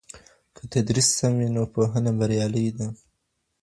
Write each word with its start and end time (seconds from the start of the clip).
که 0.55 0.61
تدریس 0.71 1.07
سم 1.17 1.33
وي 1.39 1.47
نو 1.55 1.63
پوهنه 1.73 2.11
بریالۍ 2.19 2.67
ده. 2.77 2.87